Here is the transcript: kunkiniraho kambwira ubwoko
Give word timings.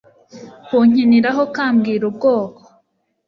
kunkiniraho 0.65 1.41
kambwira 1.55 2.03
ubwoko 2.09 2.59